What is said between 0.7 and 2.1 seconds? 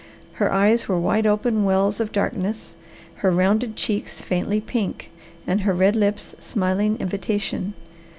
were wide open wells